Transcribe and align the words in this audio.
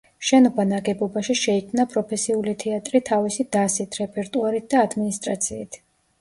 შენობა 0.27 0.63
ნაგებობაში 0.69 1.35
შეიქმნა 1.41 1.85
პროფესიული 1.91 2.53
თეატრი 2.63 3.03
თავისი 3.11 3.45
დასით, 3.57 3.99
რეპერტუარით 4.01 4.67
და 4.75 4.83
ადმინისტრაციით. 4.87 5.81